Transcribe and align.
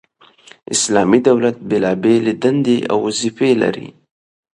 اسلامي 0.73 1.19
دولت 1.27 1.57
بيلابېلي 1.69 2.33
دندي 2.43 2.77
او 2.91 2.97
وظيفي 3.07 3.49
لري، 3.61 3.87